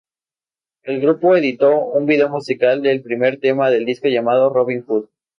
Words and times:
El 0.81 0.99
grupo 0.99 1.35
editó 1.35 1.77
un 1.77 2.07
vídeo 2.07 2.27
musical 2.27 2.81
del 2.81 3.03
primer 3.03 3.39
tema 3.39 3.69
del 3.69 3.85
disco 3.85 4.07
llamado 4.07 4.49
"Robin 4.49 4.83
Hood". 4.87 5.09